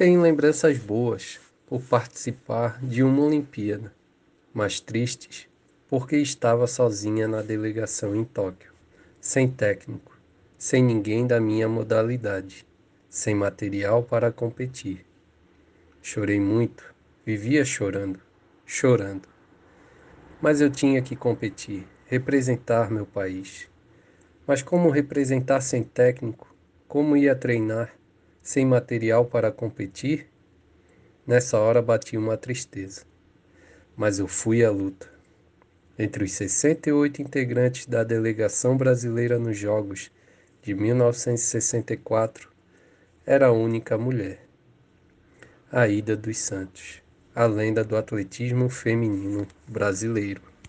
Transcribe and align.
Tenho 0.00 0.22
lembranças 0.22 0.78
boas 0.78 1.38
por 1.66 1.82
participar 1.82 2.82
de 2.82 3.02
uma 3.02 3.22
Olimpíada, 3.22 3.94
mas 4.50 4.80
tristes 4.80 5.46
porque 5.90 6.16
estava 6.16 6.66
sozinha 6.66 7.28
na 7.28 7.42
delegação 7.42 8.16
em 8.16 8.24
Tóquio, 8.24 8.72
sem 9.20 9.46
técnico, 9.46 10.18
sem 10.56 10.82
ninguém 10.82 11.26
da 11.26 11.38
minha 11.38 11.68
modalidade, 11.68 12.66
sem 13.10 13.34
material 13.34 14.02
para 14.02 14.32
competir. 14.32 15.04
Chorei 16.00 16.40
muito, 16.40 16.94
vivia 17.22 17.62
chorando, 17.62 18.20
chorando. 18.64 19.28
Mas 20.40 20.62
eu 20.62 20.70
tinha 20.70 21.02
que 21.02 21.14
competir, 21.14 21.86
representar 22.06 22.90
meu 22.90 23.04
país. 23.04 23.68
Mas 24.46 24.62
como 24.62 24.88
representar 24.88 25.60
sem 25.60 25.82
técnico? 25.82 26.56
Como 26.88 27.18
ia 27.18 27.36
treinar? 27.36 27.99
Sem 28.42 28.64
material 28.64 29.26
para 29.26 29.52
competir? 29.52 30.26
Nessa 31.26 31.58
hora 31.58 31.80
bati 31.80 32.16
uma 32.16 32.36
tristeza. 32.36 33.02
Mas 33.96 34.18
eu 34.18 34.26
fui 34.26 34.64
à 34.64 34.70
luta. 34.70 35.08
Entre 35.98 36.24
os 36.24 36.32
68 36.32 37.20
integrantes 37.20 37.86
da 37.86 38.02
delegação 38.02 38.76
brasileira 38.76 39.38
nos 39.38 39.56
Jogos 39.56 40.10
de 40.62 40.74
1964, 40.74 42.48
era 43.26 43.48
a 43.48 43.52
única 43.52 43.98
mulher. 43.98 44.46
Aida 45.70 46.16
dos 46.16 46.38
Santos, 46.38 47.02
a 47.34 47.46
lenda 47.46 47.84
do 47.84 47.96
atletismo 47.96 48.68
feminino 48.68 49.46
brasileiro. 49.68 50.49